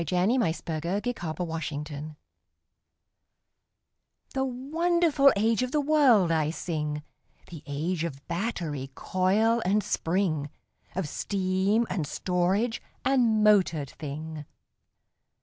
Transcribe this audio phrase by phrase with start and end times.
[0.01, 2.15] THE AGE OF MOTORED THINGS
[4.33, 7.03] The wonderful age of the world I sing—
[7.51, 10.49] The age of battery, coil and spring,
[10.95, 14.45] Of steam, and storage, and motored thing.